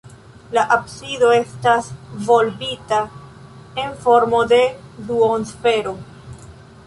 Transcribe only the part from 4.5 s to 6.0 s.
de duonsfero.